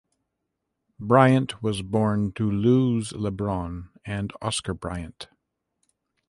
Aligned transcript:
Bryant 0.99 1.61
was 1.61 1.83
born 1.83 2.31
to 2.31 2.49
Luz 2.49 3.13
Lebron 3.13 3.89
and 4.03 4.33
Oscar 4.41 4.73
Bryant. 4.73 5.27